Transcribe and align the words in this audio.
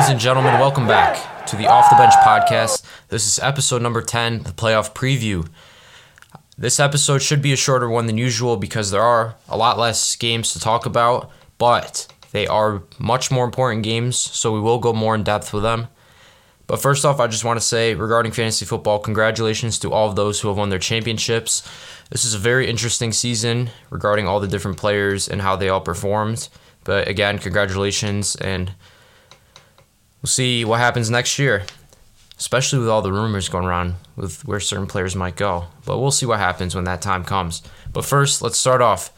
Ladies 0.00 0.12
and 0.12 0.20
gentlemen, 0.20 0.54
welcome 0.54 0.86
back 0.86 1.44
to 1.44 1.56
the 1.56 1.66
Off 1.66 1.90
the 1.90 1.96
Bench 1.96 2.14
podcast. 2.24 2.82
This 3.08 3.26
is 3.26 3.38
episode 3.38 3.82
number 3.82 4.00
10, 4.00 4.44
the 4.44 4.52
playoff 4.52 4.94
preview. 4.94 5.46
This 6.56 6.80
episode 6.80 7.20
should 7.20 7.42
be 7.42 7.52
a 7.52 7.56
shorter 7.56 7.86
one 7.86 8.06
than 8.06 8.16
usual 8.16 8.56
because 8.56 8.90
there 8.90 9.02
are 9.02 9.34
a 9.46 9.58
lot 9.58 9.76
less 9.76 10.16
games 10.16 10.54
to 10.54 10.58
talk 10.58 10.86
about, 10.86 11.30
but 11.58 12.06
they 12.32 12.46
are 12.46 12.82
much 12.98 13.30
more 13.30 13.44
important 13.44 13.82
games, 13.82 14.16
so 14.16 14.54
we 14.54 14.58
will 14.58 14.78
go 14.78 14.94
more 14.94 15.14
in 15.14 15.22
depth 15.22 15.52
with 15.52 15.64
them. 15.64 15.88
But 16.66 16.80
first 16.80 17.04
off, 17.04 17.20
I 17.20 17.26
just 17.26 17.44
want 17.44 17.60
to 17.60 17.66
say 17.66 17.92
regarding 17.94 18.32
fantasy 18.32 18.64
football, 18.64 19.00
congratulations 19.00 19.78
to 19.80 19.92
all 19.92 20.08
of 20.08 20.16
those 20.16 20.40
who 20.40 20.48
have 20.48 20.56
won 20.56 20.70
their 20.70 20.78
championships. 20.78 21.62
This 22.08 22.24
is 22.24 22.32
a 22.32 22.38
very 22.38 22.70
interesting 22.70 23.12
season 23.12 23.68
regarding 23.90 24.26
all 24.26 24.40
the 24.40 24.48
different 24.48 24.78
players 24.78 25.28
and 25.28 25.42
how 25.42 25.56
they 25.56 25.68
all 25.68 25.82
performed. 25.82 26.48
But 26.84 27.06
again, 27.06 27.38
congratulations, 27.38 28.34
and 28.36 28.72
we'll 30.22 30.28
see 30.28 30.64
what 30.64 30.80
happens 30.80 31.10
next 31.10 31.38
year, 31.38 31.64
especially 32.38 32.78
with 32.78 32.88
all 32.88 33.02
the 33.02 33.12
rumors 33.12 33.48
going 33.48 33.64
around 33.64 33.94
with 34.16 34.44
where 34.44 34.60
certain 34.60 34.86
players 34.86 35.16
might 35.16 35.36
go. 35.36 35.66
But 35.84 35.98
we'll 35.98 36.10
see 36.10 36.26
what 36.26 36.38
happens 36.38 36.74
when 36.74 36.84
that 36.84 37.02
time 37.02 37.24
comes. 37.24 37.62
But 37.92 38.04
first, 38.04 38.42
let's 38.42 38.58
start 38.58 38.82
off. 38.82 39.12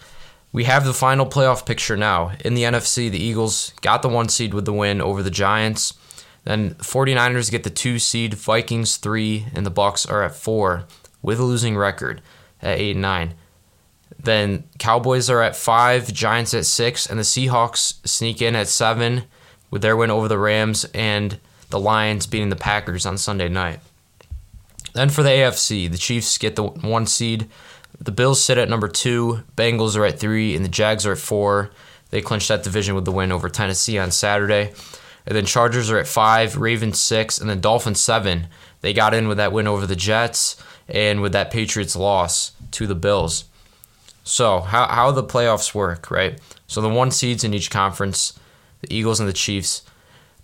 We 0.53 0.65
have 0.65 0.85
the 0.85 0.93
final 0.93 1.27
playoff 1.27 1.65
picture 1.65 1.97
now. 1.97 2.33
In 2.45 2.55
the 2.55 2.65
NFC, 2.65 3.11
the 3.11 3.23
Eagles 3.23 3.73
got 3.81 4.03
the 4.03 4.09
one 4.09 4.29
seed 4.29 4.53
with 4.53 4.67
the 4.67 4.73
win 4.73 5.01
over 5.01 5.23
the 5.23 5.31
Giants. 5.31 5.95
Then 6.45 6.75
49ers 6.75 7.51
get 7.51 7.65
the 7.65 7.71
two 7.71 7.99
seed, 7.99 8.35
Vikings 8.35 8.97
three, 8.97 9.47
and 9.55 9.65
the 9.65 9.71
Bucks 9.71 10.05
are 10.05 10.23
at 10.23 10.35
four 10.35 10.85
with 11.23 11.39
a 11.39 11.45
losing 11.45 11.77
record 11.77 12.21
at 12.61 12.79
eight 12.79 12.93
and 12.93 13.03
nine. 13.03 13.35
Then 14.19 14.65
Cowboys 14.79 15.31
are 15.31 15.41
at 15.41 15.57
five, 15.57 16.13
Giants 16.13 16.53
at 16.53 16.67
six, 16.67 17.07
and 17.07 17.19
the 17.19 17.25
Seahawks 17.25 18.07
sneak 18.07 18.43
in 18.43 18.55
at 18.55 18.69
seven 18.69 19.25
with 19.73 19.83
their 19.83 19.97
win 19.97 20.13
over 20.13 20.29
the 20.29 20.39
Rams 20.39 20.85
and 20.95 21.41
the 21.71 21.81
Lions 21.81 22.29
beating 22.29 22.51
the 22.51 22.57
Packers 22.57 23.05
on 23.05 23.19
Sunday 23.19 23.49
night. 23.49 23.81
Then 24.93 25.09
for 25.09 25.25
the 25.25 25.31
AFC, 25.31 25.91
the 25.91 25.99
Chiefs 25.99 26.39
get 26.39 26.55
the 26.55 26.65
one 26.65 27.07
seed. 27.07 27.49
The 27.99 28.13
Bills 28.13 28.45
sit 28.45 28.59
at 28.59 28.69
number 28.69 28.89
two, 28.89 29.43
Bengals 29.57 29.97
are 29.97 30.05
at 30.05 30.21
three, 30.21 30.55
and 30.55 30.65
the 30.65 30.69
Jags 30.69 31.07
are 31.07 31.13
at 31.13 31.19
four. 31.19 31.71
They 32.11 32.21
clinched 32.21 32.49
that 32.49 32.63
division 32.63 32.95
with 32.95 33.07
the 33.07 33.13
win 33.13 33.33
over 33.33 33.49
Tennessee 33.49 33.99
on 33.99 34.11
Saturday. 34.11 34.73
And 35.25 35.35
then 35.35 35.47
Chargers 35.47 35.91
are 35.91 35.99
at 35.99 36.07
five, 36.07 36.59
Ravens 36.59 37.01
six, 37.01 37.39
and 37.39 37.49
then 37.49 37.61
Dolphins 37.61 38.01
seven. 38.01 38.49
They 38.83 38.93
got 38.93 39.15
in 39.15 39.29
with 39.29 39.39
that 39.39 39.53
win 39.53 39.67
over 39.67 39.87
the 39.87 39.97
Jets 39.97 40.63
and 40.89 41.23
with 41.23 41.33
that 41.33 41.51
Patriots 41.51 41.97
loss 41.97 42.53
to 42.73 42.87
the 42.87 42.95
Bills. 42.95 43.45
So, 44.25 44.61
how, 44.61 44.87
how 44.87 45.11
the 45.11 45.25
playoffs 45.25 45.75
work, 45.75 46.11
right? 46.11 46.39
So, 46.67 46.81
the 46.81 46.89
one 46.89 47.11
seeds 47.11 47.45
in 47.45 47.55
each 47.55 47.71
conference, 47.71 48.39
the 48.83 48.95
Eagles 48.95 49.19
and 49.19 49.29
the 49.29 49.33
Chiefs, 49.33 49.83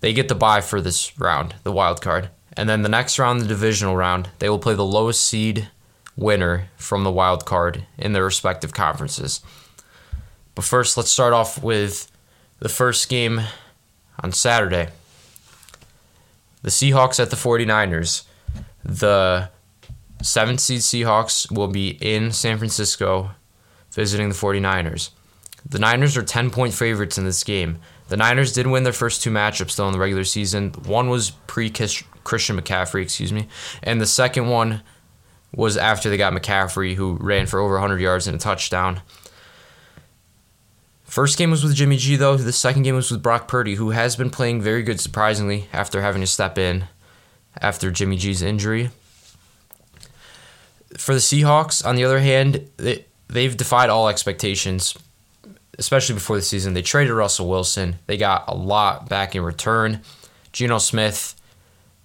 they 0.00 0.12
get 0.12 0.28
the 0.28 0.34
bye 0.34 0.60
for 0.60 0.80
this 0.80 1.18
round, 1.18 1.54
the 1.62 1.72
wild 1.72 2.00
card. 2.00 2.30
And 2.56 2.68
then 2.68 2.82
the 2.82 2.88
next 2.88 3.18
round, 3.18 3.40
the 3.40 3.46
divisional 3.46 3.96
round, 3.96 4.30
they 4.38 4.48
will 4.48 4.58
play 4.58 4.74
the 4.74 4.84
lowest 4.84 5.24
seed 5.24 5.68
winner 6.16 6.68
from 6.76 7.04
the 7.04 7.12
wild 7.12 7.44
card 7.44 7.84
in 7.96 8.12
their 8.12 8.24
respective 8.24 8.72
conferences. 8.72 9.40
But 10.54 10.64
first, 10.64 10.96
let's 10.96 11.10
start 11.10 11.32
off 11.32 11.62
with 11.62 12.10
the 12.58 12.68
first 12.68 13.08
game 13.08 13.42
on 14.20 14.32
Saturday. 14.32 14.88
The 16.62 16.70
Seahawks 16.70 17.20
at 17.20 17.30
the 17.30 17.36
49ers. 17.36 18.24
The 18.84 19.50
seventh 20.22 20.60
seed 20.60 20.80
Seahawks 20.80 21.50
will 21.52 21.68
be 21.68 21.90
in 22.00 22.32
San 22.32 22.58
Francisco 22.58 23.30
visiting 23.92 24.28
the 24.28 24.34
49ers. 24.34 25.10
The 25.68 25.78
Niners 25.78 26.16
are 26.16 26.22
10 26.22 26.50
point 26.50 26.74
favorites 26.74 27.18
in 27.18 27.24
this 27.24 27.44
game. 27.44 27.78
The 28.08 28.16
Niners 28.16 28.52
did 28.52 28.66
win 28.66 28.84
their 28.84 28.92
first 28.92 29.22
two 29.22 29.30
matchups 29.30 29.76
though 29.76 29.86
in 29.86 29.92
the 29.92 29.98
regular 29.98 30.24
season. 30.24 30.70
One 30.84 31.08
was 31.08 31.30
pre 31.30 31.70
Christian 31.70 32.60
McCaffrey, 32.60 33.02
excuse 33.02 33.32
me, 33.32 33.48
and 33.82 34.00
the 34.00 34.06
second 34.06 34.48
one 34.48 34.82
was 35.54 35.76
after 35.76 36.10
they 36.10 36.16
got 36.16 36.32
McCaffrey, 36.32 36.94
who 36.94 37.16
ran 37.20 37.46
for 37.46 37.58
over 37.60 37.74
100 37.74 38.00
yards 38.00 38.26
and 38.26 38.36
a 38.36 38.38
touchdown. 38.38 39.00
First 41.04 41.38
game 41.38 41.50
was 41.50 41.64
with 41.64 41.74
Jimmy 41.74 41.96
G 41.96 42.16
though. 42.16 42.36
The 42.36 42.52
second 42.52 42.82
game 42.82 42.94
was 42.94 43.10
with 43.10 43.22
Brock 43.22 43.48
Purdy, 43.48 43.76
who 43.76 43.90
has 43.90 44.16
been 44.16 44.30
playing 44.30 44.60
very 44.60 44.82
good 44.82 45.00
surprisingly 45.00 45.68
after 45.72 46.02
having 46.02 46.20
to 46.20 46.26
step 46.26 46.58
in 46.58 46.86
after 47.60 47.90
Jimmy 47.90 48.16
G's 48.16 48.42
injury. 48.42 48.90
For 50.96 51.14
the 51.14 51.20
Seahawks, 51.20 51.84
on 51.84 51.96
the 51.96 52.04
other 52.04 52.20
hand, 52.20 52.68
they, 52.78 53.04
they've 53.28 53.56
defied 53.56 53.90
all 53.90 54.08
expectations 54.08 54.96
especially 55.78 56.14
before 56.14 56.36
the 56.36 56.42
season. 56.42 56.74
They 56.74 56.82
traded 56.82 57.12
Russell 57.12 57.48
Wilson. 57.48 57.96
They 58.06 58.16
got 58.16 58.44
a 58.48 58.54
lot 58.54 59.08
back 59.08 59.34
in 59.34 59.42
return. 59.42 60.00
Geno 60.52 60.78
Smith 60.78 61.34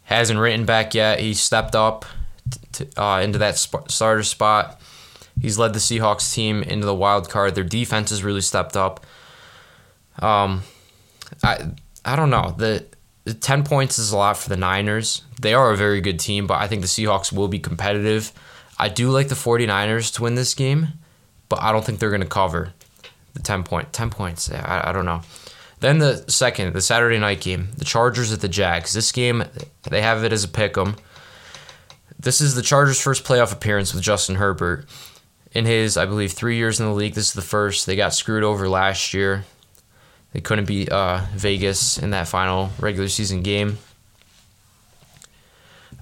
hasn't 0.03 0.39
written 0.39 0.66
back 0.66 0.94
yet. 0.94 1.19
He 1.19 1.34
stepped 1.34 1.75
up 1.75 2.06
to, 2.73 2.88
uh, 3.01 3.22
into 3.22 3.39
that 3.39 3.57
sp- 3.57 3.89
starter 3.89 4.23
spot. 4.23 4.79
He's 5.41 5.57
led 5.57 5.73
the 5.73 5.79
Seahawks 5.79 6.34
team 6.34 6.61
into 6.61 6.85
the 6.85 6.94
wild 6.94 7.29
card. 7.29 7.56
Their 7.56 7.63
defense 7.63 8.11
has 8.11 8.23
really 8.23 8.41
stepped 8.41 8.78
up. 8.78 9.06
Um, 10.19 10.61
I 11.44 11.72
I 12.05 12.16
don't 12.16 12.29
know. 12.29 12.53
The, 12.55 12.85
the 13.23 13.34
ten 13.34 13.63
points 13.63 13.97
is 13.97 14.11
a 14.11 14.17
lot 14.17 14.38
for 14.38 14.50
the 14.50 14.57
Niners. 14.57 15.23
They 15.41 15.55
are 15.55 15.72
a 15.72 15.78
very 15.78 16.01
good 16.01 16.19
team, 16.19 16.45
but 16.45 16.61
I 16.61 16.67
think 16.67 16.81
the 16.81 16.88
Seahawks 16.88 17.34
will 17.34 17.47
be 17.47 17.59
competitive. 17.59 18.31
I 18.78 18.90
do 18.90 19.09
like 19.09 19.29
the 19.29 19.35
49ers 19.35 20.13
to 20.16 20.23
win 20.23 20.35
this 20.35 20.53
game, 20.53 20.90
but 21.47 21.61
I 21.61 21.72
don't 21.72 21.85
think 21.85 22.00
they're 22.00 22.09
going 22.09 22.22
to 22.22 22.28
cover 22.28 22.73
the 23.34 23.42
10 23.42 23.64
point 23.64 23.94
10 23.94 24.10
points 24.10 24.52
I, 24.52 24.90
I 24.90 24.92
don't 24.92 25.06
know. 25.06 25.22
Then 25.80 26.00
the 26.00 26.24
second 26.30 26.74
the 26.74 26.82
saturday 26.82 27.20
night 27.20 27.42
game 27.42 27.70
the 27.78 27.86
chargers 27.86 28.32
at 28.32 28.42
the 28.42 28.48
jags. 28.48 28.94
This 28.94 29.12
game 29.12 29.44
they 29.90 30.02
have 30.02 30.24
it 30.24 30.34
as 30.34 30.44
a 30.44 30.48
pick 30.48 30.78
'em. 30.78 30.96
This 32.20 32.40
is 32.42 32.56
the 32.56 32.62
chargers 32.62 33.02
first 33.02 33.24
playoff 33.24 33.52
appearance 33.54 33.94
with 33.94 34.04
justin 34.04 34.36
herbert 34.36 34.86
in 35.52 35.66
his 35.66 35.98
i 35.98 36.06
believe 36.06 36.32
three 36.32 36.58
years 36.58 36.80
in 36.80 36.86
the 36.86 36.94
league. 36.94 37.14
This 37.14 37.28
is 37.28 37.34
the 37.34 37.42
first. 37.42 37.86
They 37.86 37.96
got 37.96 38.14
screwed 38.14 38.44
over 38.44 38.70
last 38.70 39.14
year. 39.14 39.46
They 40.34 40.42
couldn't 40.42 40.66
beat 40.66 40.90
uh, 40.90 41.22
vegas 41.36 42.00
in 42.00 42.10
that 42.10 42.28
final 42.28 42.72
regular 42.80 43.08
season 43.08 43.44
game. 43.44 43.78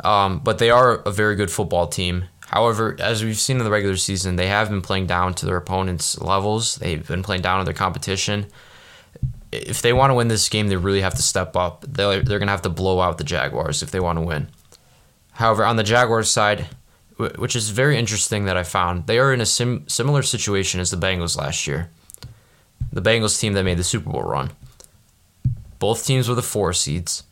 Um, 0.03 0.39
but 0.39 0.57
they 0.57 0.69
are 0.69 1.01
a 1.01 1.11
very 1.11 1.35
good 1.35 1.51
football 1.51 1.87
team 1.87 2.25
However, 2.51 2.97
as 2.99 3.23
we've 3.23 3.39
seen 3.39 3.59
in 3.59 3.63
the 3.63 3.71
regular 3.71 3.95
season, 3.95 4.35
they 4.35 4.47
have 4.47 4.69
been 4.69 4.81
playing 4.81 5.07
down 5.07 5.33
to 5.35 5.45
their 5.45 5.55
opponents' 5.55 6.19
levels. 6.19 6.75
They've 6.75 7.07
been 7.07 7.23
playing 7.23 7.43
down 7.43 7.59
to 7.59 7.65
their 7.65 7.73
competition. 7.73 8.47
If 9.53 9.81
they 9.81 9.93
want 9.93 10.11
to 10.11 10.15
win 10.15 10.27
this 10.27 10.49
game, 10.49 10.67
they 10.67 10.75
really 10.75 10.99
have 10.99 11.15
to 11.15 11.21
step 11.21 11.55
up. 11.55 11.85
They're, 11.87 12.21
they're 12.21 12.39
going 12.39 12.47
to 12.47 12.51
have 12.51 12.61
to 12.63 12.69
blow 12.69 12.99
out 12.99 13.17
the 13.17 13.23
Jaguars 13.23 13.81
if 13.81 13.91
they 13.91 14.01
want 14.01 14.17
to 14.19 14.25
win. 14.25 14.49
However, 15.31 15.65
on 15.65 15.77
the 15.77 15.83
Jaguars 15.83 16.29
side, 16.29 16.67
which 17.37 17.55
is 17.55 17.69
very 17.69 17.97
interesting 17.97 18.45
that 18.45 18.57
I 18.57 18.63
found, 18.63 19.07
they 19.07 19.17
are 19.17 19.33
in 19.33 19.39
a 19.39 19.45
sim- 19.45 19.87
similar 19.87 20.21
situation 20.21 20.81
as 20.81 20.91
the 20.91 20.97
Bengals 20.97 21.37
last 21.37 21.67
year. 21.67 21.89
The 22.91 23.01
Bengals 23.01 23.39
team 23.39 23.53
that 23.53 23.63
made 23.63 23.77
the 23.77 23.85
Super 23.85 24.09
Bowl 24.09 24.23
run. 24.23 24.51
Both 25.79 26.05
teams 26.05 26.27
were 26.27 26.35
the 26.35 26.41
four 26.41 26.73
seeds. 26.73 27.23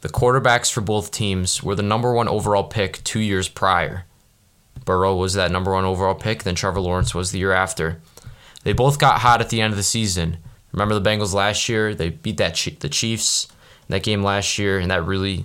The 0.00 0.08
quarterbacks 0.08 0.72
for 0.72 0.80
both 0.80 1.10
teams 1.10 1.62
were 1.62 1.74
the 1.74 1.82
number 1.82 2.12
one 2.14 2.28
overall 2.28 2.64
pick 2.64 3.04
two 3.04 3.20
years 3.20 3.48
prior. 3.48 4.06
Burrow 4.84 5.16
was 5.16 5.34
that 5.34 5.50
number 5.50 5.72
one 5.72 5.84
overall 5.84 6.14
pick, 6.14 6.42
then 6.42 6.54
Trevor 6.54 6.80
Lawrence 6.80 7.14
was 7.14 7.30
the 7.30 7.38
year 7.38 7.52
after. 7.52 8.00
They 8.64 8.72
both 8.72 8.98
got 8.98 9.20
hot 9.20 9.40
at 9.40 9.50
the 9.50 9.60
end 9.60 9.72
of 9.72 9.76
the 9.76 9.82
season. 9.82 10.38
Remember 10.72 10.98
the 10.98 11.08
Bengals 11.08 11.34
last 11.34 11.68
year? 11.68 11.94
They 11.94 12.10
beat 12.10 12.38
that 12.38 12.54
the 12.80 12.88
Chiefs 12.88 13.48
that 13.88 14.02
game 14.02 14.22
last 14.22 14.58
year, 14.58 14.78
and 14.78 14.90
that 14.90 15.04
really 15.04 15.44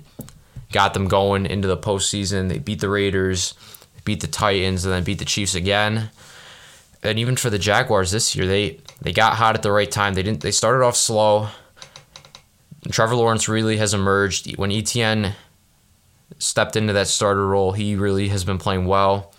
got 0.71 0.93
them 0.93 1.07
going 1.07 1.45
into 1.45 1.67
the 1.67 1.77
postseason. 1.77 2.49
They 2.49 2.59
beat 2.59 2.79
the 2.79 2.89
Raiders, 2.89 3.53
beat 4.05 4.21
the 4.21 4.27
Titans, 4.27 4.85
and 4.85 4.93
then 4.93 5.03
beat 5.03 5.19
the 5.19 5.25
Chiefs 5.25 5.55
again. 5.55 6.09
And 7.03 7.19
even 7.19 7.35
for 7.35 7.49
the 7.49 7.59
Jaguars 7.59 8.11
this 8.11 8.35
year, 8.35 8.47
they 8.47 8.79
they 9.01 9.13
got 9.13 9.35
hot 9.35 9.55
at 9.55 9.63
the 9.63 9.71
right 9.71 9.89
time. 9.89 10.13
They 10.13 10.23
didn't. 10.23 10.41
They 10.41 10.51
started 10.51 10.83
off 10.83 10.95
slow. 10.95 11.49
Trevor 12.91 13.15
Lawrence 13.15 13.47
really 13.47 13.77
has 13.77 13.93
emerged 13.93 14.57
when 14.57 14.71
Etienne 14.71 15.35
stepped 16.37 16.75
into 16.75 16.93
that 16.93 17.07
starter 17.07 17.47
role. 17.47 17.71
He 17.71 17.95
really 17.95 18.29
has 18.29 18.43
been 18.43 18.57
playing 18.57 18.85
well, 18.85 19.33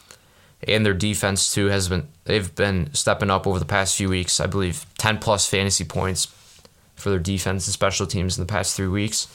and 0.67 0.85
their 0.85 0.95
defense 0.95 1.55
too 1.55 1.67
has 1.67 1.89
been. 1.89 2.09
They've 2.25 2.55
been 2.55 2.93
stepping 2.95 3.31
up 3.31 3.47
over 3.47 3.59
the 3.59 3.65
past 3.65 3.97
few 3.97 4.09
weeks. 4.09 4.41
I 4.41 4.47
believe 4.47 4.87
ten 4.99 5.19
plus 5.19 5.49
fantasy 5.49 5.85
points 5.85 6.29
for 6.97 7.11
their 7.11 7.19
defense 7.19 7.67
and 7.67 7.73
special 7.73 8.07
teams 8.07 8.37
in 8.37 8.45
the 8.45 8.53
past 8.53 8.77
three 8.77 8.89
weeks. 8.89 9.27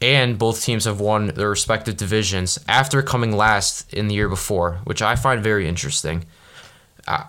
And 0.00 0.36
both 0.36 0.64
teams 0.64 0.84
have 0.86 0.98
won 0.98 1.28
their 1.28 1.50
respective 1.50 1.96
divisions 1.96 2.58
after 2.66 3.02
coming 3.02 3.36
last 3.36 3.94
in 3.94 4.08
the 4.08 4.16
year 4.16 4.28
before, 4.28 4.80
which 4.82 5.00
I 5.00 5.14
find 5.14 5.40
very 5.40 5.68
interesting. 5.68 6.24
I, 7.06 7.26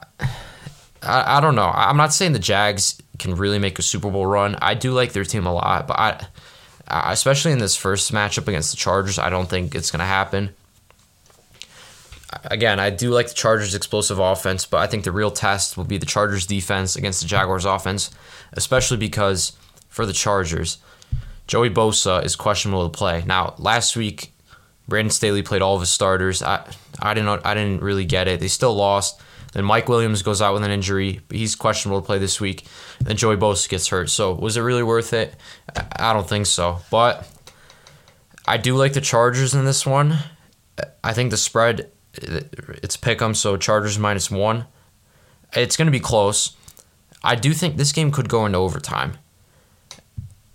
I, 1.03 1.37
I 1.37 1.39
don't 1.39 1.53
know. 1.53 1.69
I'm 1.71 1.97
not 1.97 2.13
saying 2.13 2.33
the 2.33 2.39
Jags 2.39 2.99
can 3.19 3.35
really 3.35 3.59
make 3.59 3.77
a 3.77 3.83
Super 3.83 4.09
Bowl 4.09 4.25
run. 4.25 4.57
I 4.59 4.73
do 4.73 4.91
like 4.91 5.13
their 5.13 5.23
team 5.23 5.45
a 5.45 5.53
lot, 5.53 5.85
but 5.87 5.99
I, 5.99 6.25
Uh, 6.87 7.03
especially 7.07 7.51
in 7.51 7.59
this 7.59 7.75
first 7.75 8.11
matchup 8.11 8.47
against 8.47 8.71
the 8.71 8.77
Chargers, 8.77 9.17
I 9.17 9.29
don't 9.29 9.49
think 9.49 9.73
it's 9.73 9.89
going 9.91 9.99
to 9.99 10.05
happen. 10.05 10.53
Again, 12.45 12.79
I 12.79 12.89
do 12.89 13.11
like 13.11 13.27
the 13.27 13.33
Chargers' 13.33 13.75
explosive 13.75 14.19
offense, 14.19 14.65
but 14.65 14.77
I 14.77 14.87
think 14.87 15.03
the 15.03 15.11
real 15.11 15.31
test 15.31 15.77
will 15.77 15.83
be 15.83 15.97
the 15.97 16.05
Chargers' 16.05 16.45
defense 16.45 16.95
against 16.95 17.21
the 17.21 17.27
Jaguars' 17.27 17.65
offense, 17.65 18.11
especially 18.53 18.97
because 18.97 19.53
for 19.87 20.05
the 20.05 20.13
Chargers, 20.13 20.79
Joey 21.47 21.69
Bosa 21.69 22.23
is 22.25 22.35
questionable 22.35 22.89
to 22.89 22.97
play. 22.97 23.23
Now, 23.25 23.53
last 23.57 23.95
week, 23.95 24.33
Brandon 24.87 25.11
Staley 25.11 25.43
played 25.43 25.61
all 25.61 25.75
of 25.75 25.81
his 25.81 25.89
starters. 25.89 26.41
I 26.41 26.65
I 26.99 27.13
didn't 27.13 27.45
I 27.45 27.53
didn't 27.53 27.81
really 27.81 28.05
get 28.05 28.27
it. 28.27 28.39
They 28.39 28.47
still 28.47 28.73
lost. 28.73 29.21
Then 29.53 29.65
Mike 29.65 29.87
Williams 29.87 30.21
goes 30.21 30.41
out 30.41 30.53
with 30.53 30.63
an 30.63 30.71
injury. 30.71 31.21
He's 31.29 31.55
questionable 31.55 32.01
to 32.01 32.05
play 32.05 32.17
this 32.17 32.41
week. 32.41 32.65
And 32.99 33.07
then 33.07 33.17
Joey 33.17 33.37
Bosa 33.37 33.69
gets 33.69 33.87
hurt. 33.87 34.09
So 34.09 34.33
was 34.33 34.57
it 34.57 34.61
really 34.61 34.83
worth 34.83 35.13
it? 35.13 35.35
I 35.97 36.13
don't 36.13 36.27
think 36.27 36.47
so. 36.47 36.79
But 36.89 37.27
I 38.47 38.57
do 38.57 38.75
like 38.75 38.93
the 38.93 39.01
Chargers 39.01 39.53
in 39.53 39.65
this 39.65 39.85
one. 39.85 40.17
I 41.03 41.13
think 41.13 41.31
the 41.31 41.37
spread 41.37 41.91
it's 42.15 42.97
pick 42.97 43.21
'em, 43.21 43.33
so 43.33 43.57
Chargers 43.57 43.97
minus 43.97 44.29
one. 44.29 44.65
It's 45.53 45.77
going 45.77 45.87
to 45.87 45.91
be 45.91 45.99
close. 45.99 46.55
I 47.23 47.35
do 47.35 47.53
think 47.53 47.77
this 47.77 47.91
game 47.91 48.11
could 48.11 48.29
go 48.29 48.45
into 48.45 48.57
overtime. 48.57 49.17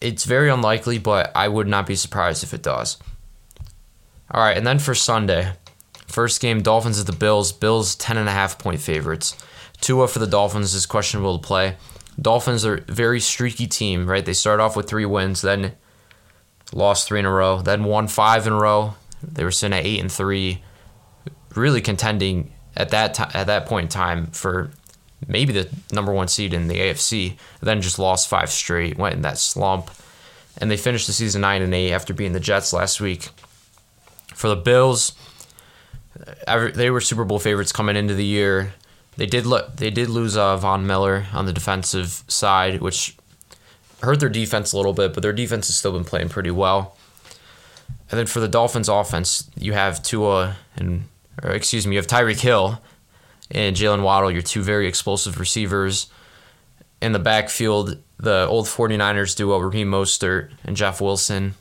It's 0.01 0.25
very 0.25 0.49
unlikely, 0.51 0.99
but 0.99 1.33
I 1.35 1.49
would 1.49 1.67
not 1.67 1.87
be 1.87 1.97
surprised 1.97 2.45
if 2.45 2.55
it 2.55 2.63
does. 2.63 2.99
All 4.31 4.43
right, 4.43 4.57
and 4.57 4.67
then 4.67 4.79
for 4.79 4.95
Sunday, 4.95 5.53
first 6.19 6.41
game 6.41 6.63
Dolphins 6.63 6.99
at 6.99 7.07
the 7.07 7.13
Bills. 7.13 7.53
Bills 7.53 7.95
ten 7.95 8.17
and 8.17 8.29
a 8.29 8.33
half 8.33 8.59
point 8.59 8.81
favorites. 8.81 9.37
Tua 9.81 10.09
for 10.09 10.19
the 10.19 10.27
Dolphins 10.27 10.75
is 10.75 10.85
questionable 10.85 11.39
to 11.39 11.47
play. 11.47 11.77
Dolphins 12.21 12.67
are 12.67 12.79
a 12.79 12.93
very 12.93 13.21
streaky 13.21 13.69
team, 13.69 14.05
right? 14.05 14.25
They 14.25 14.33
start 14.33 14.59
off 14.59 14.75
with 14.75 14.89
three 14.89 15.05
wins, 15.05 15.43
then 15.43 15.77
lost 16.73 17.07
three 17.07 17.21
in 17.21 17.25
a 17.25 17.31
row, 17.31 17.63
then 17.63 17.85
won 17.85 18.09
five 18.09 18.49
in 18.49 18.53
a 18.53 18.59
row. 18.59 18.95
They 19.23 19.45
were 19.45 19.53
sitting 19.53 19.79
at 19.79 19.87
eight 19.87 20.01
and 20.01 20.11
three, 20.11 20.65
really 21.55 21.81
contending 21.81 22.53
at 22.77 22.89
that 22.89 23.15
t- 23.15 23.23
at 23.33 23.47
that 23.47 23.67
point 23.67 23.85
in 23.85 23.89
time 23.89 24.27
for 24.33 24.73
maybe 25.29 25.53
the 25.53 25.69
number 25.93 26.13
one 26.13 26.27
seed 26.27 26.53
in 26.53 26.67
the 26.67 26.81
AFC. 26.81 27.37
Then 27.61 27.81
just 27.81 28.01
lost 28.01 28.27
five 28.27 28.51
straight, 28.51 28.99
went 28.99 29.15
in 29.15 29.23
that 29.23 29.39
slump, 29.39 29.93
and 30.61 30.69
they 30.69 30.77
finished 30.77 31.07
the 31.07 31.13
season 31.13 31.43
nine 31.43 31.63
and 31.63 31.73
eight 31.73 31.93
after 31.93 32.13
beating 32.13 32.33
the 32.33 32.41
Jets 32.41 32.73
last 32.73 33.01
week. 33.01 33.29
For 34.35 34.49
the 34.49 34.57
Bills, 34.57 35.13
they 36.47 36.91
were 36.91 37.01
Super 37.01 37.25
Bowl 37.25 37.39
favorites 37.39 37.73
coming 37.73 37.97
into 37.97 38.15
the 38.15 38.25
year. 38.25 38.75
They 39.17 39.27
did 39.27 39.47
lo- 39.47 39.69
they 39.75 39.91
did 39.91 40.09
lose 40.09 40.37
uh, 40.37 40.57
Von 40.57 40.87
Miller 40.87 41.27
on 41.33 41.47
the 41.47 41.53
defensive 41.53 42.23
side, 42.29 42.81
which 42.81 43.17
hurt 44.03 44.21
their 44.21 44.29
defense 44.29 44.73
a 44.73 44.77
little 44.77 44.93
bit, 44.93 45.13
but 45.13 45.23
their 45.23 45.33
defense 45.33 45.67
has 45.67 45.77
still 45.77 45.93
been 45.93 46.05
playing 46.05 46.29
pretty 46.29 46.51
well. 46.51 46.97
And 48.11 48.19
then 48.19 48.27
for 48.27 48.41
the 48.41 48.49
Dolphins 48.49 48.89
offense, 48.89 49.51
you 49.57 49.73
have 49.73 50.03
Tua 50.03 50.57
and 50.77 51.05
or 51.43 51.51
excuse 51.51 51.87
me, 51.87 51.95
you 51.95 51.99
have 51.99 52.07
Tyreek 52.07 52.41
Hill 52.41 52.81
and 53.51 53.77
Jaylen 53.77 54.03
Waddle, 54.03 54.31
your 54.31 54.43
two 54.43 54.63
very 54.63 54.87
explosive 54.87 55.39
receivers. 55.39 56.09
In 57.01 57.13
the 57.13 57.19
backfield, 57.19 57.99
the 58.19 58.47
old 58.47 58.67
49ers 58.67 59.37
duo 59.37 59.59
Raheem 59.59 59.91
Mostert 59.91 60.51
and 60.65 60.77
Jeff 60.77 61.01
Wilson. 61.01 61.55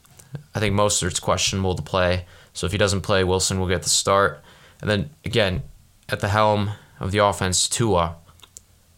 I 0.54 0.60
think 0.60 0.76
Mostert's 0.76 1.20
questionable 1.20 1.76
to 1.76 1.84
play, 1.84 2.26
so 2.54 2.66
if 2.66 2.72
he 2.72 2.78
doesn't 2.78 3.02
play, 3.02 3.24
Wilson 3.24 3.60
will 3.60 3.68
get 3.68 3.84
the 3.84 3.90
start. 3.90 4.44
And 4.82 4.90
then 4.90 5.10
again, 5.26 5.64
at 6.10 6.20
the 6.20 6.30
helm 6.30 6.72
of 7.00 7.12
the 7.12 7.20
offense, 7.20 7.68
Tua, 7.68 8.16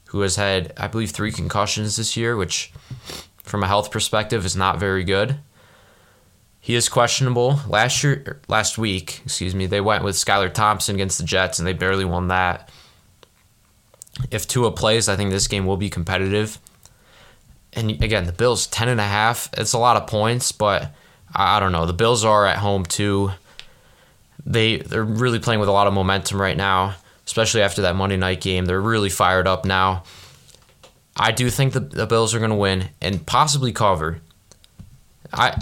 who 0.06 0.22
has 0.22 0.36
had, 0.36 0.74
I 0.78 0.88
believe, 0.88 1.12
three 1.12 1.32
concussions 1.32 1.96
this 1.96 2.18
year, 2.18 2.36
which 2.36 2.72
from 3.44 3.64
a 3.64 3.68
health 3.68 3.92
perspective 3.92 4.46
is 4.46 4.56
not 4.56 4.80
very 4.80 5.04
good. 5.04 5.40
He 6.60 6.76
is 6.76 6.90
questionable. 6.90 7.60
Last 7.68 8.04
year, 8.04 8.24
er, 8.28 8.42
last 8.48 8.78
week, 8.78 9.22
excuse 9.24 9.56
me, 9.56 9.66
they 9.66 9.82
went 9.82 10.04
with 10.04 10.16
Skylar 10.16 10.54
Thompson 10.54 10.96
against 10.96 11.18
the 11.18 11.24
Jets 11.24 11.58
and 11.58 11.68
they 11.68 11.74
barely 11.74 12.06
won 12.06 12.28
that. 12.28 12.70
If 14.30 14.48
Tua 14.48 14.72
plays, 14.72 15.08
I 15.08 15.16
think 15.16 15.32
this 15.32 15.48
game 15.48 15.66
will 15.66 15.78
be 15.78 15.90
competitive. 15.90 16.60
And 17.74 17.92
again, 18.04 18.26
the 18.26 18.34
Bills 18.34 18.68
ten 18.68 18.90
and 18.90 19.00
a 19.00 19.06
half. 19.06 19.50
It's 19.58 19.74
a 19.74 19.78
lot 19.78 19.96
of 19.96 20.08
points, 20.08 20.52
but 20.52 20.92
I 21.34 21.60
don't 21.60 21.72
know. 21.72 21.86
The 21.86 21.94
Bills 21.94 22.26
are 22.26 22.46
at 22.46 22.58
home 22.58 22.84
too. 22.84 23.32
They 24.46 24.78
they're 24.78 25.04
really 25.04 25.40
playing 25.40 25.60
with 25.60 25.70
a 25.70 25.74
lot 25.74 25.88
of 25.88 25.94
momentum 25.94 26.42
right 26.42 26.58
now, 26.58 26.96
especially 27.26 27.62
after 27.62 27.84
that 27.84 27.96
Monday 27.96 28.18
night 28.18 28.42
game. 28.42 28.66
They're 28.66 28.82
really 28.82 29.10
fired 29.10 29.48
up 29.48 29.66
now. 29.66 30.04
I 31.16 31.32
do 31.32 31.50
think 31.50 31.74
the, 31.74 31.82
the 31.82 32.08
Bills 32.08 32.34
are 32.34 32.40
going 32.40 32.52
to 32.52 32.56
win 32.56 32.90
and 33.02 33.26
possibly 33.26 33.74
cover. 33.74 34.22
I 35.34 35.62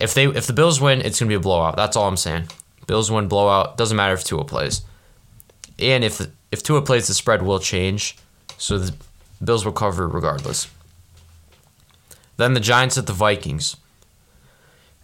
if 0.00 0.14
they 0.14 0.26
if 0.26 0.46
the 0.46 0.52
Bills 0.52 0.80
win, 0.80 1.00
it's 1.00 1.18
going 1.18 1.28
to 1.28 1.32
be 1.32 1.34
a 1.34 1.40
blowout. 1.40 1.76
That's 1.76 1.96
all 1.96 2.06
I'm 2.06 2.16
saying. 2.16 2.48
Bills 2.86 3.10
win 3.10 3.28
blowout. 3.28 3.76
Doesn't 3.76 3.96
matter 3.96 4.14
if 4.14 4.24
Tua 4.24 4.44
plays. 4.44 4.82
And 5.78 6.04
if 6.04 6.20
if 6.52 6.62
Tua 6.62 6.82
plays, 6.82 7.06
the 7.08 7.14
spread 7.14 7.42
will 7.42 7.60
change, 7.60 8.16
so 8.56 8.78
the 8.78 8.94
Bills 9.42 9.64
will 9.64 9.72
cover 9.72 10.06
regardless. 10.06 10.68
Then 12.36 12.54
the 12.54 12.60
Giants 12.60 12.96
at 12.96 13.06
the 13.06 13.12
Vikings. 13.12 13.76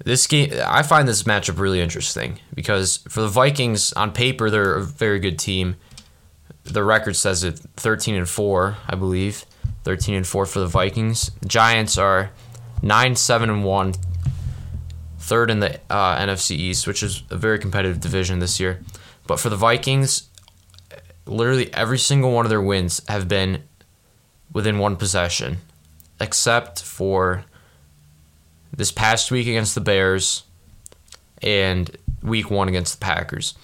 This 0.03 0.27
game, 0.27 0.51
I 0.67 0.83
find 0.83 1.07
this 1.07 1.23
matchup 1.23 1.59
really 1.59 1.81
interesting 1.81 2.41
because 2.55 2.99
for 3.09 3.21
the 3.21 3.29
Vikings, 3.29 3.93
on 3.93 4.13
paper, 4.13 4.51
they're 4.51 4.75
a 4.75 4.83
very 4.83 5.21
good 5.21 5.39
team. 5.39 5.77
The 6.65 6.83
record 6.83 7.15
says 7.15 7.45
it 7.45 7.61
13 7.77 8.15
and 8.15 8.29
4, 8.29 8.77
I 8.89 8.95
believe. 8.97 9.45
13 9.85 10.15
and 10.15 10.27
4 10.27 10.47
for 10.47 10.59
the 10.59 10.67
Vikings. 10.67 11.31
The 11.41 11.49
Giants 11.49 11.97
are 11.99 12.31
9 12.83 13.17
7 13.17 13.51
and 13.51 13.65
1, 13.65 13.95
third 15.19 15.51
in 15.51 15.61
the 15.61 15.81
uh, 15.89 16.19
NFC 16.19 16.53
East, 16.53 16.87
which 16.87 17.03
is 17.03 17.23
a 17.31 17.37
very 17.37 17.59
competitive 17.59 18.01
division 18.01 18.41
this 18.41 18.59
year. 18.59 18.81
But 19.27 19.39
for 19.39 19.49
the 19.49 19.57
Vikings, 19.57 20.29
literally 21.27 21.73
every 21.73 21.99
single 21.99 22.33
one 22.33 22.45
of 22.45 22.51
their 22.51 22.61
wins 22.61 23.03
have 23.09 23.29
been 23.29 23.63
within 24.53 24.79
one 24.79 24.97
possession, 24.97 25.59
except 26.21 26.83
for 26.83 27.45
this 28.77 28.93
past 28.93 29.31
week 29.31 29.47
against 29.47 29.75
the 29.75 29.81
Bears 29.81 30.45
and 31.43 31.91
week 32.23 32.51
one 32.51 32.69
against 32.69 32.99
the 32.99 33.05
Packers. 33.05 33.55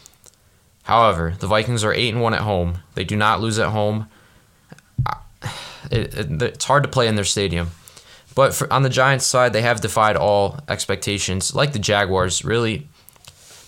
However, 0.82 1.34
the 1.38 1.46
Vikings 1.46 1.84
are 1.84 1.92
8 1.92 2.14
and 2.14 2.22
1 2.22 2.34
at 2.34 2.40
home. 2.40 2.78
They 2.94 3.04
do 3.04 3.16
not 3.16 3.40
lose 3.40 3.58
at 3.58 3.68
home. 3.68 4.08
It, 5.90 6.14
it, 6.14 6.42
it's 6.42 6.64
hard 6.64 6.82
to 6.82 6.88
play 6.88 7.08
in 7.08 7.14
their 7.14 7.24
stadium. 7.24 7.70
But 8.34 8.54
for, 8.54 8.72
on 8.72 8.82
the 8.82 8.88
Giants 8.88 9.26
side, 9.26 9.52
they 9.52 9.62
have 9.62 9.80
defied 9.80 10.16
all 10.16 10.60
expectations. 10.68 11.54
Like 11.54 11.72
the 11.72 11.78
Jaguars, 11.78 12.44
really 12.44 12.88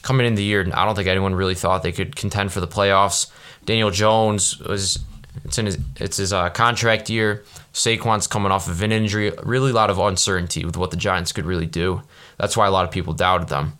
coming 0.02 0.26
in 0.26 0.34
the 0.34 0.42
year, 0.42 0.68
I 0.72 0.84
don't 0.84 0.94
think 0.94 1.08
anyone 1.08 1.34
really 1.34 1.54
thought 1.54 1.82
they 1.82 1.92
could 1.92 2.16
contend 2.16 2.52
for 2.52 2.60
the 2.60 2.68
playoffs. 2.68 3.30
Daniel 3.64 3.90
Jones 3.90 4.58
was 4.58 4.98
it's 5.44 5.58
in 5.58 5.66
his 5.66 5.78
it's 5.96 6.16
his 6.18 6.32
uh, 6.32 6.50
contract 6.50 7.10
year. 7.10 7.44
Saquon's 7.72 8.26
coming 8.26 8.52
off 8.52 8.68
of 8.68 8.82
an 8.82 8.92
injury. 8.92 9.32
Really, 9.42 9.70
a 9.70 9.74
lot 9.74 9.90
of 9.90 9.98
uncertainty 9.98 10.64
with 10.64 10.76
what 10.76 10.90
the 10.90 10.96
Giants 10.96 11.32
could 11.32 11.46
really 11.46 11.66
do. 11.66 12.02
That's 12.38 12.56
why 12.56 12.66
a 12.66 12.70
lot 12.70 12.84
of 12.84 12.90
people 12.90 13.12
doubted 13.12 13.48
them. 13.48 13.74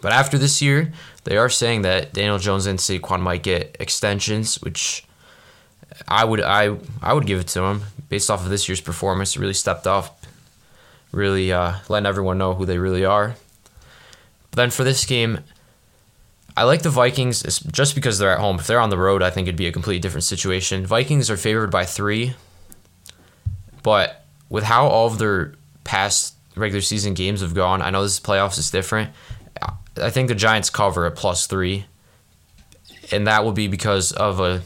But 0.00 0.12
after 0.12 0.38
this 0.38 0.60
year, 0.62 0.92
they 1.24 1.36
are 1.36 1.48
saying 1.48 1.82
that 1.82 2.12
Daniel 2.12 2.38
Jones 2.38 2.66
and 2.66 2.78
Saquon 2.78 3.20
might 3.20 3.42
get 3.42 3.76
extensions, 3.80 4.60
which 4.62 5.04
I 6.06 6.24
would 6.24 6.40
I 6.40 6.76
I 7.02 7.12
would 7.12 7.26
give 7.26 7.40
it 7.40 7.48
to 7.48 7.62
him 7.62 7.82
based 8.08 8.30
off 8.30 8.44
of 8.44 8.50
this 8.50 8.68
year's 8.68 8.80
performance. 8.80 9.36
Really 9.36 9.54
stepped 9.54 9.86
up, 9.86 10.22
really 11.12 11.52
uh, 11.52 11.74
letting 11.88 12.06
everyone 12.06 12.38
know 12.38 12.54
who 12.54 12.66
they 12.66 12.78
really 12.78 13.04
are. 13.04 13.36
But 14.50 14.56
then 14.56 14.70
for 14.70 14.84
this 14.84 15.04
game, 15.04 15.40
I 16.58 16.64
like 16.64 16.82
the 16.82 16.90
Vikings 16.90 17.60
just 17.70 17.94
because 17.94 18.18
they're 18.18 18.32
at 18.32 18.40
home. 18.40 18.58
If 18.58 18.66
they're 18.66 18.80
on 18.80 18.90
the 18.90 18.98
road, 18.98 19.22
I 19.22 19.30
think 19.30 19.46
it'd 19.46 19.56
be 19.56 19.68
a 19.68 19.72
completely 19.72 20.00
different 20.00 20.24
situation. 20.24 20.84
Vikings 20.84 21.30
are 21.30 21.36
favored 21.36 21.70
by 21.70 21.84
three, 21.84 22.34
but 23.84 24.24
with 24.48 24.64
how 24.64 24.88
all 24.88 25.06
of 25.06 25.18
their 25.18 25.54
past 25.84 26.34
regular 26.56 26.80
season 26.80 27.14
games 27.14 27.42
have 27.42 27.54
gone, 27.54 27.80
I 27.80 27.90
know 27.90 28.02
this 28.02 28.18
playoffs 28.18 28.58
is 28.58 28.72
different. 28.72 29.12
I 30.02 30.10
think 30.10 30.26
the 30.26 30.34
Giants 30.34 30.68
cover 30.68 31.06
at 31.06 31.14
plus 31.14 31.46
three, 31.46 31.86
and 33.12 33.28
that 33.28 33.44
will 33.44 33.52
be 33.52 33.68
because 33.68 34.10
of 34.10 34.40
a 34.40 34.62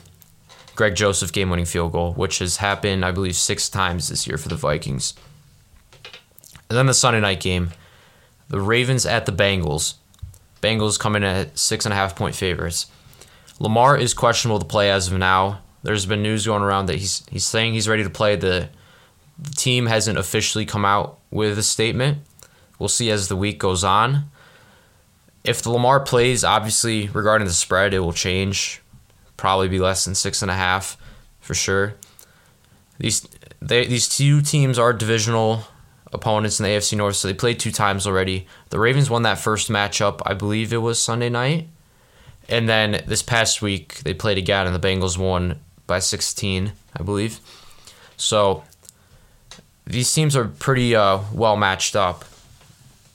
Greg 0.74 0.94
Joseph 0.94 1.30
game 1.30 1.50
winning 1.50 1.66
field 1.66 1.92
goal, 1.92 2.14
which 2.14 2.38
has 2.38 2.56
happened, 2.56 3.04
I 3.04 3.10
believe, 3.10 3.36
six 3.36 3.68
times 3.68 4.08
this 4.08 4.26
year 4.26 4.38
for 4.38 4.48
the 4.48 4.56
Vikings. 4.56 5.12
And 6.70 6.78
then 6.78 6.86
the 6.86 6.94
Sunday 6.94 7.20
night 7.20 7.40
game, 7.40 7.72
the 8.48 8.60
Ravens 8.60 9.04
at 9.04 9.26
the 9.26 9.32
Bengals. 9.32 9.96
Bengals 10.62 10.98
coming 10.98 11.24
at 11.24 11.58
six 11.58 11.84
and 11.84 11.92
a 11.92 11.96
half 11.96 12.16
point 12.16 12.34
favorites. 12.34 12.86
Lamar 13.58 13.98
is 13.98 14.14
questionable 14.14 14.58
to 14.60 14.64
play 14.64 14.90
as 14.90 15.08
of 15.08 15.18
now. 15.18 15.60
There's 15.82 16.06
been 16.06 16.22
news 16.22 16.46
going 16.46 16.62
around 16.62 16.86
that 16.86 16.96
he's 16.96 17.26
he's 17.30 17.44
saying 17.44 17.74
he's 17.74 17.88
ready 17.88 18.04
to 18.04 18.10
play. 18.10 18.36
The, 18.36 18.70
the 19.38 19.50
team 19.50 19.86
hasn't 19.86 20.18
officially 20.18 20.64
come 20.64 20.84
out 20.84 21.18
with 21.30 21.58
a 21.58 21.62
statement. 21.62 22.18
We'll 22.78 22.88
see 22.88 23.10
as 23.10 23.28
the 23.28 23.36
week 23.36 23.58
goes 23.58 23.84
on. 23.84 24.30
If 25.44 25.62
the 25.62 25.70
Lamar 25.70 25.98
plays, 26.00 26.44
obviously 26.44 27.08
regarding 27.08 27.48
the 27.48 27.54
spread, 27.54 27.92
it 27.92 27.98
will 28.00 28.12
change. 28.12 28.80
Probably 29.36 29.68
be 29.68 29.80
less 29.80 30.04
than 30.04 30.14
six 30.14 30.40
and 30.42 30.50
a 30.50 30.54
half. 30.54 30.96
for 31.40 31.54
sure. 31.54 31.94
These 32.98 33.28
they 33.60 33.86
these 33.86 34.08
two 34.08 34.40
teams 34.40 34.78
are 34.78 34.92
divisional 34.92 35.64
opponents 36.12 36.60
in 36.60 36.64
the 36.64 36.70
AFC 36.70 36.96
North, 36.96 37.16
so 37.16 37.28
they 37.28 37.34
played 37.34 37.58
two 37.58 37.72
times 37.72 38.06
already. 38.06 38.46
The 38.70 38.78
Ravens 38.78 39.10
won 39.10 39.22
that 39.22 39.38
first 39.38 39.70
matchup, 39.70 40.20
I 40.24 40.34
believe 40.34 40.72
it 40.72 40.78
was 40.78 41.00
Sunday 41.00 41.28
night. 41.28 41.68
And 42.48 42.68
then 42.68 43.02
this 43.06 43.22
past 43.22 43.62
week 43.62 43.98
they 44.00 44.14
played 44.14 44.38
again 44.38 44.66
and 44.66 44.74
the 44.74 44.86
Bengals 44.86 45.16
won 45.16 45.60
by 45.86 46.00
16, 46.00 46.72
I 46.96 47.02
believe. 47.02 47.40
So 48.16 48.64
these 49.86 50.12
teams 50.12 50.36
are 50.36 50.46
pretty 50.46 50.94
uh, 50.94 51.20
well 51.32 51.56
matched 51.56 51.96
up. 51.96 52.24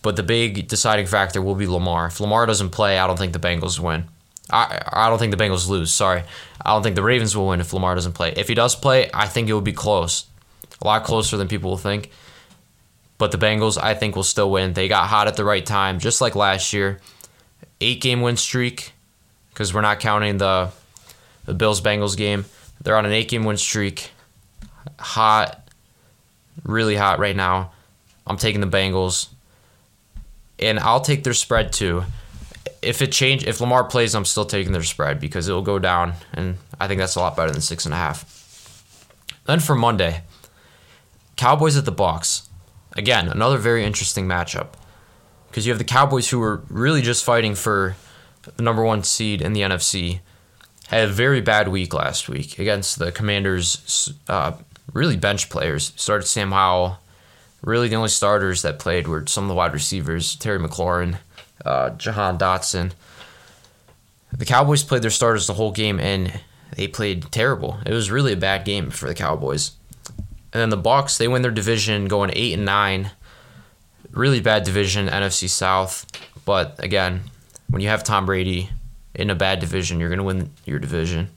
But 0.02 0.16
the 0.16 0.24
big 0.24 0.68
deciding 0.68 1.08
factor 1.08 1.42
will 1.42 1.56
be 1.56 1.68
Lamar. 1.68 2.08
If 2.08 2.20
Lamar 2.20 2.46
doesn't 2.46 2.70
play, 2.70 2.98
I 2.98 3.08
don't 3.08 3.18
think 3.18 3.34
the 3.34 3.40
Bengals 3.40 3.80
win. 3.80 4.06
I, 4.50 4.82
I 4.88 5.10
don't 5.10 5.20
think 5.20 5.36
the 5.36 5.44
Bengals 5.44 5.68
lose. 5.68 5.92
Sorry. 5.92 6.24
I 6.64 6.72
don't 6.72 6.84
think 6.84 6.96
the 6.96 7.04
Ravens 7.04 7.36
will 7.36 7.48
win 7.48 7.60
if 7.60 7.74
Lamar 7.74 7.96
doesn't 7.96 8.14
play. 8.14 8.34
If 8.38 8.48
he 8.48 8.54
does 8.54 8.76
play, 8.76 9.10
I 9.14 9.28
think 9.28 9.50
it 9.50 9.54
will 9.54 9.62
be 9.62 9.74
close. 9.74 10.26
A 10.82 10.86
lot 10.86 11.04
closer 11.04 11.36
than 11.36 11.48
people 11.48 11.72
will 11.72 11.78
think. 11.78 12.12
But 13.18 13.32
the 13.32 13.38
Bengals, 13.38 13.82
I 13.82 13.94
think, 13.96 14.16
will 14.16 14.24
still 14.24 14.52
win. 14.52 14.74
They 14.74 14.88
got 14.88 15.08
hot 15.08 15.28
at 15.28 15.36
the 15.36 15.46
right 15.46 15.66
time, 15.66 16.00
just 16.00 16.22
like 16.22 16.36
last 16.36 16.72
year. 16.74 17.00
Eight 17.82 18.02
game 18.02 18.22
win 18.22 18.38
streak, 18.38 18.94
because 19.50 19.74
we're 19.74 19.82
not 19.82 20.00
counting 20.00 20.38
the 20.38 20.70
the 21.46 21.54
Bills 21.54 21.82
Bengals 21.82 22.16
game. 22.16 22.46
They're 22.82 22.96
on 22.96 23.06
an 23.06 23.12
eight 23.12 23.30
game 23.30 23.44
win 23.44 23.58
streak. 23.58 24.12
Hot, 25.00 25.68
really 26.64 26.96
hot 26.96 27.20
right 27.20 27.36
now. 27.36 27.72
I'm 28.26 28.38
taking 28.38 28.62
the 28.62 28.68
Bengals. 28.68 29.30
And 30.60 30.80
I'll 30.80 31.02
take 31.02 31.24
their 31.24 31.34
spread 31.34 31.72
too. 31.72 32.04
If 32.82 33.02
it 33.02 33.12
change 33.12 33.46
if 33.46 33.62
Lamar 33.62 33.84
plays, 33.84 34.16
I'm 34.16 34.26
still 34.26 34.46
taking 34.46 34.74
their 34.74 34.84
spread 34.84 35.20
because 35.20 35.48
it'll 35.48 35.62
go 35.62 35.80
down 35.80 36.14
and 36.34 36.58
I 36.80 36.88
think 36.88 37.00
that's 37.00 37.16
a 37.16 37.20
lot 37.20 37.36
better 37.36 37.52
than 37.52 37.62
six 37.62 37.86
and 37.86 37.94
a 37.94 37.98
half. 37.98 38.84
Then 39.46 39.60
for 39.60 39.76
Monday, 39.76 40.22
Cowboys 41.36 41.78
at 41.78 41.86
the 41.86 41.92
Bucks. 41.92 42.50
Again, 42.98 43.30
another 43.30 43.58
very 43.58 43.86
interesting 43.86 44.28
matchup. 44.28 44.70
Because 45.48 45.66
you 45.66 45.72
have 45.72 45.80
the 45.80 45.86
Cowboys 45.86 46.30
who 46.30 46.40
were 46.40 46.64
really 46.68 47.02
just 47.02 47.24
fighting 47.24 47.56
for 47.56 47.96
the 48.56 48.64
number 48.64 48.84
one 48.84 49.04
seed 49.04 49.42
in 49.42 49.54
the 49.54 49.62
NFC. 49.62 50.20
Had 50.88 51.10
a 51.10 51.12
very 51.12 51.42
bad 51.42 51.68
week 51.68 51.94
last 51.94 52.28
week 52.28 52.60
against 52.60 52.98
the 52.98 53.12
Commanders, 53.12 54.14
uh, 54.28 54.54
really 54.94 55.18
bench 55.18 55.50
players. 55.50 55.94
Started 55.96 56.26
Sam 56.26 56.52
Howell. 56.52 57.00
Really, 57.62 57.88
the 57.88 57.96
only 57.96 58.10
starters 58.10 58.62
that 58.62 58.80
played 58.80 59.08
were 59.08 59.26
some 59.28 59.46
of 59.46 59.48
the 59.50 59.56
wide 59.56 59.74
receivers 59.74 60.36
Terry 60.36 60.60
McLaurin, 60.60 61.18
uh, 61.66 61.90
Jahan 61.92 62.38
Dotson. 62.38 62.92
The 64.32 64.46
Cowboys 64.46 64.84
played 64.84 65.02
their 65.02 65.10
starters 65.10 65.48
the 65.48 65.54
whole 65.54 65.72
game 65.72 66.00
and 66.00 66.40
they 66.76 66.88
played 66.88 67.32
terrible. 67.32 67.80
It 67.86 67.94
was 67.94 68.12
really 68.12 68.34
a 68.34 68.38
bad 68.38 68.66
game 68.66 68.90
for 68.90 69.08
the 69.08 69.16
Cowboys. 69.16 69.72
And 70.58 70.64
then 70.64 70.70
the 70.72 70.78
Bucks, 70.78 71.20
they 71.20 71.28
win 71.28 71.44
their 71.44 71.52
division 71.52 72.06
going 72.06 72.32
8 72.34 72.54
and 72.54 72.66
9. 72.66 73.12
Really 74.10 74.42
bad 74.42 74.64
division, 74.64 75.06
NFC 75.06 75.48
South. 75.48 76.04
But 76.46 76.84
again, 76.84 77.22
when 77.70 77.84
you 77.84 77.90
have 77.90 78.04
Tom 78.04 78.26
Brady 78.26 78.72
in 79.14 79.30
a 79.30 79.36
bad 79.36 79.60
division, 79.60 80.00
you're 80.00 80.10
going 80.10 80.18
to 80.18 80.24
win 80.24 80.50
your 80.66 80.80
division. 80.80 81.30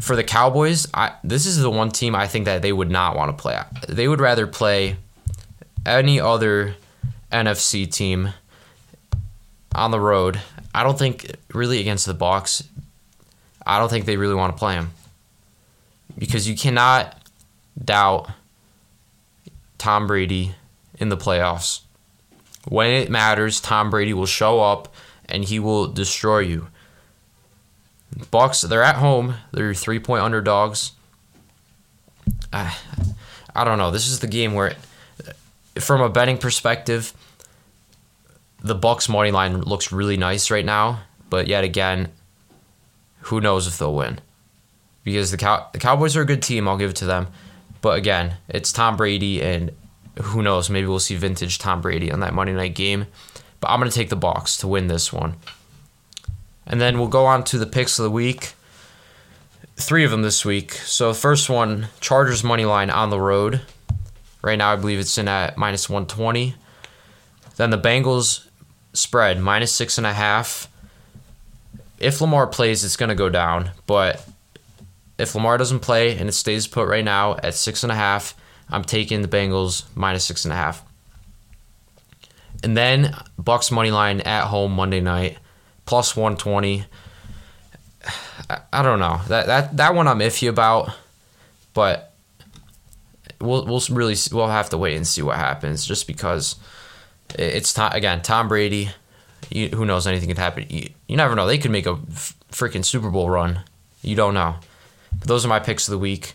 For 0.00 0.16
the 0.16 0.24
Cowboys, 0.24 0.86
I, 0.94 1.16
this 1.22 1.44
is 1.44 1.60
the 1.60 1.68
one 1.68 1.90
team 1.90 2.14
I 2.14 2.28
think 2.28 2.46
that 2.46 2.62
they 2.62 2.72
would 2.72 2.90
not 2.90 3.14
want 3.14 3.36
to 3.36 3.38
play. 3.38 3.60
They 3.90 4.08
would 4.08 4.22
rather 4.22 4.46
play 4.46 4.96
any 5.84 6.18
other 6.18 6.76
NFC 7.30 7.92
team 7.92 8.30
on 9.74 9.90
the 9.90 10.00
road. 10.00 10.40
I 10.74 10.82
don't 10.82 10.98
think 10.98 11.30
really 11.52 11.78
against 11.78 12.06
the 12.06 12.14
Bucks. 12.14 12.64
I 13.66 13.78
don't 13.78 13.90
think 13.90 14.06
they 14.06 14.16
really 14.16 14.34
want 14.34 14.54
to 14.54 14.58
play 14.58 14.76
them 14.76 14.92
because 16.16 16.48
you 16.48 16.56
cannot 16.56 17.20
doubt 17.82 18.30
Tom 19.78 20.06
Brady 20.06 20.54
in 20.98 21.08
the 21.08 21.16
playoffs. 21.16 21.80
When 22.66 22.90
it 22.90 23.10
matters, 23.10 23.60
Tom 23.60 23.90
Brady 23.90 24.14
will 24.14 24.26
show 24.26 24.60
up 24.60 24.94
and 25.28 25.44
he 25.44 25.58
will 25.58 25.88
destroy 25.88 26.40
you. 26.40 26.68
Bucks, 28.30 28.60
they're 28.60 28.82
at 28.82 28.96
home. 28.96 29.34
They're 29.52 29.74
three 29.74 29.98
point 29.98 30.22
underdogs. 30.22 30.92
I, 32.52 32.76
I 33.54 33.64
don't 33.64 33.78
know. 33.78 33.90
This 33.90 34.08
is 34.08 34.20
the 34.20 34.26
game 34.26 34.54
where, 34.54 34.74
from 35.76 36.00
a 36.00 36.08
betting 36.08 36.38
perspective, 36.38 37.12
the 38.62 38.74
Bucks 38.74 39.08
money 39.08 39.30
line 39.30 39.60
looks 39.60 39.92
really 39.92 40.16
nice 40.16 40.50
right 40.50 40.64
now. 40.64 41.00
But 41.28 41.48
yet 41.48 41.64
again, 41.64 42.12
who 43.22 43.40
knows 43.40 43.66
if 43.66 43.78
they'll 43.78 43.94
win? 43.94 44.20
Because 45.02 45.30
the 45.30 45.36
Cow- 45.36 45.68
the 45.72 45.78
Cowboys 45.78 46.16
are 46.16 46.22
a 46.22 46.26
good 46.26 46.42
team. 46.42 46.68
I'll 46.68 46.78
give 46.78 46.90
it 46.90 46.96
to 46.96 47.06
them. 47.06 47.26
But 47.84 47.98
again, 47.98 48.38
it's 48.48 48.72
Tom 48.72 48.96
Brady, 48.96 49.42
and 49.42 49.70
who 50.18 50.42
knows? 50.42 50.70
Maybe 50.70 50.86
we'll 50.86 50.98
see 50.98 51.16
vintage 51.16 51.58
Tom 51.58 51.82
Brady 51.82 52.10
on 52.10 52.20
that 52.20 52.32
Monday 52.32 52.54
night 52.54 52.74
game. 52.74 53.08
But 53.60 53.68
I'm 53.68 53.78
going 53.78 53.90
to 53.90 53.94
take 53.94 54.08
the 54.08 54.16
Bucks 54.16 54.56
to 54.56 54.66
win 54.66 54.86
this 54.86 55.12
one. 55.12 55.34
And 56.66 56.80
then 56.80 56.98
we'll 56.98 57.08
go 57.08 57.26
on 57.26 57.44
to 57.44 57.58
the 57.58 57.66
picks 57.66 57.98
of 57.98 58.04
the 58.04 58.10
week. 58.10 58.54
Three 59.76 60.02
of 60.02 60.10
them 60.10 60.22
this 60.22 60.46
week. 60.46 60.72
So 60.72 61.12
first 61.12 61.50
one, 61.50 61.88
Chargers 62.00 62.42
money 62.42 62.64
line 62.64 62.88
on 62.88 63.10
the 63.10 63.20
road. 63.20 63.60
Right 64.40 64.56
now, 64.56 64.72
I 64.72 64.76
believe 64.76 64.98
it's 64.98 65.18
in 65.18 65.28
at 65.28 65.58
minus 65.58 65.86
120. 65.86 66.54
Then 67.56 67.68
the 67.68 67.76
Bengals 67.76 68.48
spread 68.94 69.38
minus 69.38 69.72
six 69.72 69.98
and 69.98 70.06
a 70.06 70.14
half. 70.14 70.70
If 71.98 72.22
Lamar 72.22 72.46
plays, 72.46 72.82
it's 72.82 72.96
going 72.96 73.10
to 73.10 73.14
go 73.14 73.28
down. 73.28 73.72
But 73.86 74.26
if 75.18 75.34
Lamar 75.34 75.58
doesn't 75.58 75.80
play 75.80 76.16
and 76.16 76.28
it 76.28 76.32
stays 76.32 76.66
put 76.66 76.88
right 76.88 77.04
now 77.04 77.36
at 77.36 77.54
six 77.54 77.82
and 77.82 77.92
a 77.92 77.94
half, 77.94 78.34
I'm 78.68 78.84
taking 78.84 79.22
the 79.22 79.28
Bengals 79.28 79.84
minus 79.94 80.24
six 80.24 80.44
and 80.44 80.52
a 80.52 80.56
half. 80.56 80.84
And 82.62 82.76
then 82.76 83.14
Bucks 83.38 83.70
money 83.70 83.90
line 83.90 84.20
at 84.22 84.46
home 84.46 84.72
Monday 84.72 85.00
night 85.00 85.38
plus 85.86 86.16
120. 86.16 86.84
I, 88.50 88.58
I 88.72 88.82
don't 88.82 88.98
know 88.98 89.20
that 89.28 89.46
that 89.46 89.76
that 89.76 89.94
one 89.94 90.08
I'm 90.08 90.18
iffy 90.18 90.48
about, 90.48 90.90
but 91.72 92.14
we'll 93.40 93.66
we'll 93.66 93.82
really 93.90 94.16
we'll 94.32 94.48
have 94.48 94.70
to 94.70 94.78
wait 94.78 94.96
and 94.96 95.06
see 95.06 95.22
what 95.22 95.36
happens. 95.36 95.86
Just 95.86 96.06
because 96.06 96.56
it's 97.38 97.72
Tom, 97.72 97.92
again 97.92 98.22
Tom 98.22 98.48
Brady. 98.48 98.90
You, 99.50 99.68
who 99.68 99.84
knows 99.84 100.06
anything 100.06 100.28
could 100.28 100.38
happen. 100.38 100.64
You, 100.70 100.88
you 101.06 101.18
never 101.18 101.34
know. 101.34 101.46
They 101.46 101.58
could 101.58 101.70
make 101.70 101.86
a 101.86 101.96
freaking 102.50 102.84
Super 102.84 103.10
Bowl 103.10 103.28
run. 103.28 103.60
You 104.00 104.16
don't 104.16 104.32
know. 104.32 104.56
But 105.18 105.28
those 105.28 105.44
are 105.44 105.48
my 105.48 105.60
picks 105.60 105.88
of 105.88 105.92
the 105.92 105.98
week. 105.98 106.34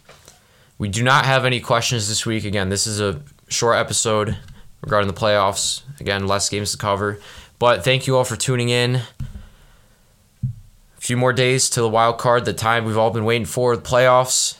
We 0.77 0.87
do 0.87 1.03
not 1.03 1.25
have 1.25 1.45
any 1.45 1.59
questions 1.59 2.07
this 2.07 2.25
week. 2.25 2.45
Again, 2.45 2.69
this 2.69 2.87
is 2.87 3.01
a 3.01 3.21
short 3.49 3.77
episode 3.77 4.37
regarding 4.81 5.07
the 5.07 5.19
playoffs. 5.19 5.81
Again, 5.99 6.27
less 6.27 6.49
games 6.49 6.71
to 6.71 6.77
cover. 6.77 7.19
But 7.59 7.83
thank 7.83 8.07
you 8.07 8.15
all 8.15 8.23
for 8.23 8.37
tuning 8.37 8.69
in. 8.69 8.95
A 8.95 11.01
few 11.01 11.17
more 11.17 11.33
days 11.33 11.69
to 11.71 11.81
the 11.81 11.89
wild 11.89 12.17
card, 12.17 12.45
the 12.45 12.53
time 12.53 12.85
we've 12.85 12.97
all 12.97 13.11
been 13.11 13.25
waiting 13.25 13.45
for, 13.45 13.75
the 13.75 13.81
playoffs. 13.81 14.55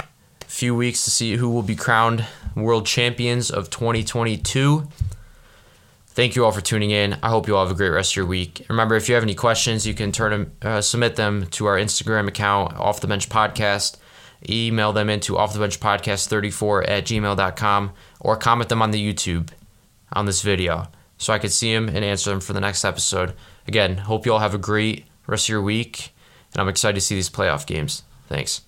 A 0.00 0.06
few 0.46 0.74
weeks 0.74 1.04
to 1.04 1.10
see 1.10 1.36
who 1.36 1.50
will 1.50 1.62
be 1.62 1.74
crowned 1.74 2.24
world 2.54 2.86
champions 2.86 3.50
of 3.50 3.70
2022. 3.70 4.86
Thank 6.14 6.36
you 6.36 6.44
all 6.44 6.52
for 6.52 6.60
tuning 6.60 6.90
in. 6.90 7.16
I 7.22 7.30
hope 7.30 7.48
you 7.48 7.56
all 7.56 7.64
have 7.64 7.74
a 7.74 7.76
great 7.76 7.88
rest 7.88 8.12
of 8.12 8.16
your 8.16 8.26
week. 8.26 8.66
Remember, 8.68 8.96
if 8.96 9.08
you 9.08 9.14
have 9.14 9.24
any 9.24 9.34
questions, 9.34 9.86
you 9.86 9.94
can 9.94 10.12
turn 10.12 10.30
them, 10.30 10.52
uh, 10.60 10.80
submit 10.82 11.16
them 11.16 11.46
to 11.52 11.64
our 11.64 11.78
Instagram 11.78 12.28
account, 12.28 12.76
Off 12.76 13.00
the 13.00 13.06
Bench 13.06 13.30
Podcast. 13.30 13.96
Email 14.46 14.92
them 14.92 15.08
into 15.08 15.38
Off 15.38 15.54
the 15.54 15.58
Bench 15.58 15.80
Podcast 15.80 16.28
34 16.28 16.84
at 16.84 17.04
gmail.com 17.06 17.92
or 18.20 18.36
comment 18.36 18.68
them 18.68 18.82
on 18.82 18.90
the 18.90 19.12
YouTube 19.12 19.50
on 20.12 20.26
this 20.26 20.42
video 20.42 20.88
so 21.16 21.32
I 21.32 21.38
could 21.38 21.52
see 21.52 21.72
them 21.72 21.88
and 21.88 22.04
answer 22.04 22.30
them 22.30 22.40
for 22.40 22.52
the 22.52 22.60
next 22.60 22.84
episode. 22.84 23.34
Again, 23.66 23.96
hope 23.96 24.26
you 24.26 24.32
all 24.32 24.40
have 24.40 24.54
a 24.54 24.58
great 24.58 25.06
rest 25.26 25.46
of 25.46 25.50
your 25.50 25.62
week, 25.62 26.12
and 26.52 26.60
I'm 26.60 26.68
excited 26.68 26.96
to 26.96 27.00
see 27.00 27.14
these 27.14 27.30
playoff 27.30 27.66
games. 27.66 28.02
Thanks. 28.28 28.62